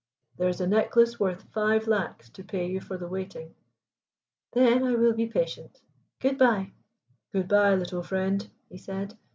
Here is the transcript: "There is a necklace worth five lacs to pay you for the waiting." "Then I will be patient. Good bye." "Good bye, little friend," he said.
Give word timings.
"There 0.37 0.49
is 0.49 0.59
a 0.59 0.65
necklace 0.65 1.19
worth 1.19 1.43
five 1.53 1.85
lacs 1.85 2.27
to 2.31 2.43
pay 2.43 2.65
you 2.65 2.81
for 2.81 2.97
the 2.97 3.07
waiting." 3.07 3.53
"Then 4.51 4.83
I 4.83 4.95
will 4.95 5.13
be 5.13 5.27
patient. 5.27 5.79
Good 6.19 6.39
bye." 6.39 6.71
"Good 7.31 7.47
bye, 7.47 7.75
little 7.75 8.01
friend," 8.01 8.49
he 8.67 8.79
said. 8.79 9.15